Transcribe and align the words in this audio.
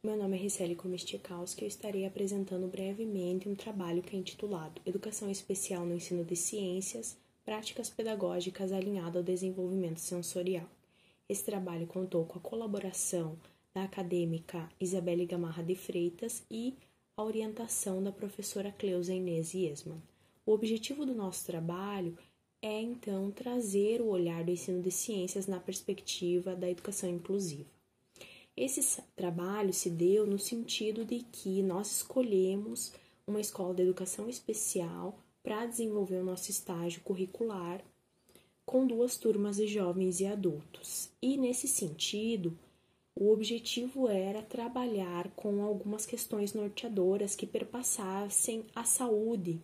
Meu 0.00 0.16
nome 0.16 0.36
é 0.36 0.40
Ricele 0.40 0.76
Komestikowski 0.76 1.62
e 1.62 1.64
eu 1.64 1.68
estarei 1.68 2.06
apresentando 2.06 2.68
brevemente 2.68 3.48
um 3.48 3.56
trabalho 3.56 4.00
que 4.00 4.14
é 4.14 4.18
intitulado 4.18 4.80
Educação 4.86 5.28
Especial 5.28 5.84
no 5.84 5.96
Ensino 5.96 6.24
de 6.24 6.36
Ciências, 6.36 7.18
Práticas 7.44 7.90
Pedagógicas 7.90 8.70
alinhado 8.70 9.18
ao 9.18 9.24
Desenvolvimento 9.24 9.98
Sensorial. 9.98 10.68
Esse 11.28 11.44
trabalho 11.44 11.84
contou 11.88 12.24
com 12.26 12.38
a 12.38 12.40
colaboração 12.40 13.36
da 13.74 13.82
acadêmica 13.82 14.68
Isabelle 14.80 15.26
Gamarra 15.26 15.64
de 15.64 15.74
Freitas 15.74 16.44
e 16.48 16.76
a 17.16 17.24
orientação 17.24 18.00
da 18.00 18.12
professora 18.12 18.70
Cleusa 18.70 19.12
Inês 19.12 19.52
Iesman. 19.52 20.00
O 20.46 20.52
objetivo 20.52 21.04
do 21.04 21.12
nosso 21.12 21.44
trabalho 21.44 22.16
é, 22.62 22.80
então, 22.80 23.32
trazer 23.32 24.00
o 24.00 24.06
olhar 24.06 24.44
do 24.44 24.52
ensino 24.52 24.80
de 24.80 24.92
ciências 24.92 25.48
na 25.48 25.58
perspectiva 25.58 26.54
da 26.54 26.70
educação 26.70 27.10
inclusiva. 27.10 27.77
Esse 28.60 29.00
trabalho 29.14 29.72
se 29.72 29.88
deu 29.88 30.26
no 30.26 30.36
sentido 30.36 31.04
de 31.04 31.20
que 31.20 31.62
nós 31.62 31.98
escolhemos 31.98 32.92
uma 33.24 33.40
escola 33.40 33.72
de 33.72 33.82
educação 33.82 34.28
especial 34.28 35.16
para 35.44 35.64
desenvolver 35.64 36.16
o 36.16 36.24
nosso 36.24 36.50
estágio 36.50 37.00
curricular 37.02 37.80
com 38.66 38.84
duas 38.84 39.16
turmas 39.16 39.58
de 39.58 39.68
jovens 39.68 40.18
e 40.18 40.26
adultos. 40.26 41.08
E 41.22 41.36
nesse 41.36 41.68
sentido, 41.68 42.58
o 43.14 43.30
objetivo 43.30 44.08
era 44.08 44.42
trabalhar 44.42 45.30
com 45.36 45.62
algumas 45.62 46.04
questões 46.04 46.52
norteadoras 46.52 47.36
que 47.36 47.46
perpassassem 47.46 48.64
a 48.74 48.82
saúde 48.82 49.60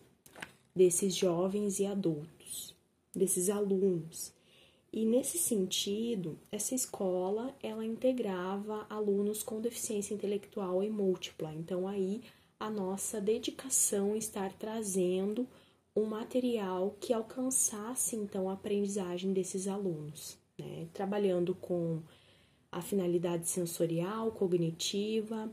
desses 0.73 1.13
jovens 1.13 1.81
e 1.81 1.85
adultos, 1.85 2.73
desses 3.13 3.49
alunos. 3.49 4.31
E 4.95 5.03
nesse 5.03 5.37
sentido, 5.37 6.39
essa 6.49 6.73
escola 6.73 7.53
ela 7.61 7.83
integrava 7.85 8.87
alunos 8.89 9.43
com 9.43 9.59
deficiência 9.59 10.13
intelectual 10.13 10.81
e 10.81 10.89
múltipla. 10.89 11.53
Então 11.53 11.85
aí 11.85 12.23
a 12.57 12.69
nossa 12.69 13.19
dedicação 13.19 14.15
estar 14.15 14.53
trazendo 14.53 15.45
um 15.93 16.05
material 16.05 16.95
que 16.97 17.11
alcançasse 17.11 18.15
então 18.15 18.49
a 18.49 18.53
aprendizagem 18.53 19.33
desses 19.33 19.67
alunos, 19.67 20.37
né? 20.57 20.87
trabalhando 20.93 21.53
com 21.53 22.01
a 22.71 22.81
finalidade 22.81 23.49
sensorial, 23.49 24.31
cognitiva, 24.31 25.51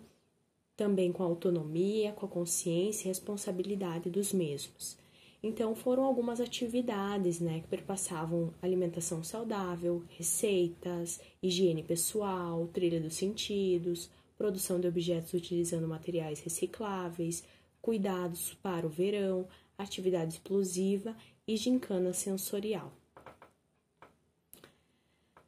também 0.77 1.11
com 1.11 1.25
a 1.25 1.27
autonomia, 1.27 2.13
com 2.13 2.27
a 2.27 2.29
consciência 2.29 3.07
e 3.07 3.09
responsabilidade 3.09 4.09
dos 4.09 4.33
mesmos. 4.33 5.02
Então 5.43 5.75
foram 5.75 6.05
algumas 6.05 6.41
atividades, 6.41 7.41
né, 7.41 7.61
que 7.61 7.67
perpassavam 7.67 8.55
alimentação 8.63 9.25
saudável, 9.25 10.05
receitas, 10.11 11.21
higiene 11.43 11.83
pessoal, 11.83 12.69
trilha 12.69 13.01
dos 13.01 13.15
sentidos, 13.15 14.09
produção 14.39 14.79
de 14.79 14.87
objetos 14.87 15.35
utilizando 15.35 15.89
materiais 15.89 16.41
recicláveis, 16.41 17.43
cuidados 17.81 18.55
para 18.63 18.87
o 18.87 18.91
verão, 18.91 19.49
atividade 19.77 20.35
explosiva 20.35 21.17
e 21.47 21.57
gincana 21.57 22.13
sensorial. 22.13 22.93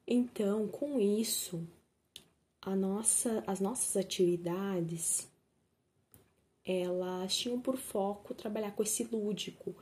Então, 0.07 0.67
com 0.67 1.01
isso, 1.01 1.67
nossa, 2.67 3.45
as 3.47 3.61
nossas 3.61 3.97
atividades 3.97 5.29
elas 6.65 7.37
tinham 7.37 7.61
por 7.61 7.77
foco 7.77 8.35
trabalhar 8.35 8.73
com 8.73 8.83
esse 8.83 9.05
lúdico. 9.05 9.75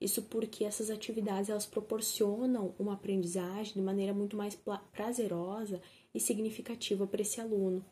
Isso 0.00 0.22
porque 0.22 0.64
essas 0.64 0.88
atividades 0.88 1.50
elas 1.50 1.66
proporcionam 1.66 2.74
uma 2.78 2.94
aprendizagem 2.94 3.74
de 3.74 3.82
maneira 3.82 4.14
muito 4.14 4.36
mais 4.36 4.58
prazerosa 4.92 5.80
e 6.14 6.18
significativa 6.18 7.06
para 7.06 7.20
esse 7.20 7.40
aluno. 7.40 7.84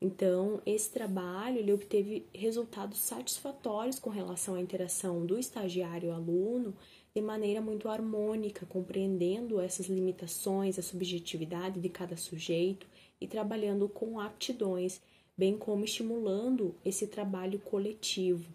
Então, 0.00 0.62
esse 0.64 0.90
trabalho 0.90 1.58
ele 1.58 1.72
obteve 1.72 2.24
resultados 2.32 2.98
satisfatórios 2.98 3.98
com 3.98 4.10
relação 4.10 4.54
à 4.54 4.60
interação 4.60 5.26
do 5.26 5.36
estagiário 5.36 6.12
aluno 6.12 6.72
de 7.12 7.20
maneira 7.20 7.60
muito 7.60 7.88
harmônica, 7.88 8.64
compreendendo 8.66 9.60
essas 9.60 9.86
limitações, 9.86 10.78
a 10.78 10.82
subjetividade 10.82 11.80
de 11.80 11.88
cada 11.88 12.16
sujeito 12.16 12.86
e 13.20 13.26
trabalhando 13.26 13.88
com 13.88 14.20
aptidões 14.20 15.00
bem 15.38 15.56
como 15.56 15.84
estimulando 15.84 16.74
esse 16.84 17.06
trabalho 17.06 17.60
coletivo. 17.60 18.52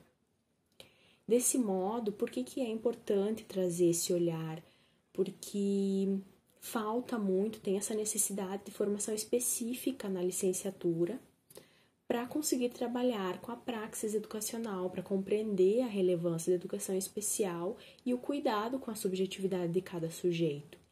Desse 1.26 1.58
modo, 1.58 2.12
por 2.12 2.30
que, 2.30 2.44
que 2.44 2.60
é 2.60 2.70
importante 2.70 3.46
trazer 3.46 3.92
esse 3.92 4.12
olhar? 4.12 4.62
Porque 5.14 6.20
falta 6.60 7.18
muito, 7.18 7.62
tem 7.62 7.78
essa 7.78 7.96
necessidade 7.96 8.66
de 8.66 8.72
formação 8.72 9.16
específica 9.16 10.10
na 10.10 10.22
licenciatura 10.22 11.18
para 12.06 12.28
conseguir 12.28 12.70
trabalhar 12.70 13.40
com 13.40 13.54
a 13.54 13.56
praxis 13.56 14.14
educacional, 14.14 14.90
para 14.90 15.02
compreender 15.02 15.82
a 15.82 15.88
relevância 15.88 16.52
da 16.52 16.56
educação 16.56 16.96
especial 16.96 17.78
e 18.06 18.14
o 18.14 18.18
cuidado 18.18 18.78
com 18.78 18.92
a 18.92 18.96
subjetividade 18.96 19.72
de 19.72 19.82
cada 19.82 20.12
sujeito. 20.12 20.83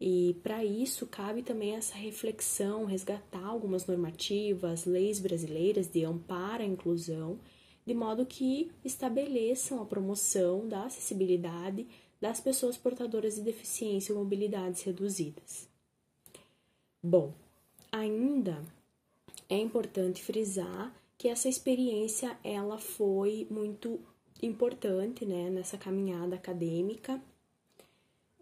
E 0.00 0.36
para 0.42 0.62
isso 0.64 1.06
cabe 1.06 1.42
também 1.42 1.74
essa 1.74 1.94
reflexão, 1.94 2.84
resgatar 2.84 3.44
algumas 3.44 3.86
normativas, 3.86 4.84
leis 4.84 5.18
brasileiras 5.18 5.88
de 5.88 6.04
amparo 6.04 6.62
à 6.62 6.66
inclusão, 6.66 7.38
de 7.86 7.94
modo 7.94 8.26
que 8.26 8.70
estabeleçam 8.84 9.80
a 9.80 9.86
promoção 9.86 10.68
da 10.68 10.84
acessibilidade 10.84 11.86
das 12.20 12.40
pessoas 12.40 12.76
portadoras 12.76 13.36
de 13.36 13.42
deficiência 13.42 14.14
ou 14.14 14.22
mobilidades 14.22 14.82
reduzidas. 14.82 15.68
Bom, 17.02 17.32
ainda 17.90 18.62
é 19.48 19.56
importante 19.56 20.22
frisar 20.22 20.94
que 21.16 21.28
essa 21.28 21.48
experiência 21.48 22.36
ela 22.44 22.78
foi 22.78 23.46
muito 23.50 24.00
importante 24.42 25.24
né, 25.24 25.48
nessa 25.48 25.78
caminhada 25.78 26.36
acadêmica 26.36 27.22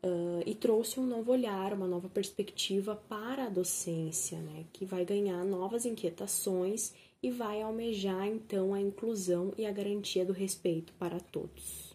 uh, 0.05 0.43
e 0.45 0.55
trouxe 0.55 1.01
um 1.01 1.07
novo 1.07 1.33
olhar, 1.33 1.73
uma 1.73 1.87
nova 1.87 2.09
perspectiva 2.09 2.95
para 3.09 3.47
a 3.47 3.49
docência, 3.49 4.39
né, 4.39 4.67
que 4.73 4.85
vai 4.85 5.05
ganhar 5.05 5.45
novas 5.45 5.87
inquietações 5.87 6.93
e 7.23 7.31
vai 7.31 7.63
almejar 7.63 8.27
então 8.27 8.75
a 8.75 8.81
inclusão 8.81 9.53
e 9.57 9.65
a 9.65 9.73
garantia 9.73 10.25
do 10.25 10.33
respeito 10.33 10.93
para 10.99 11.19
todos. 11.19 11.94